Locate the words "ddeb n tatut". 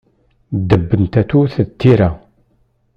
0.59-1.53